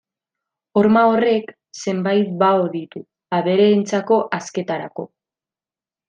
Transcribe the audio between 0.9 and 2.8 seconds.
horrek zenbait bao